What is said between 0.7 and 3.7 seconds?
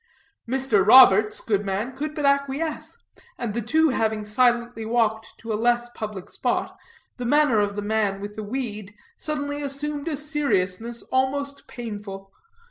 Roberts, good man, could but acquiesce, and the